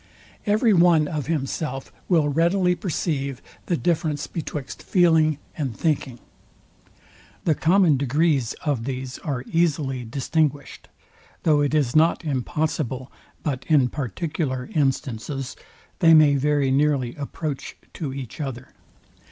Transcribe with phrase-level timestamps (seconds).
[0.47, 6.17] Every one of himself will readily perceive the difference betwixt feeling and thinking.
[7.45, 10.87] The common degrees of these are easily distinguished;
[11.43, 13.11] though it is not impossible
[13.43, 15.55] but in particular instances
[15.99, 18.69] they may very nearly approach to each other.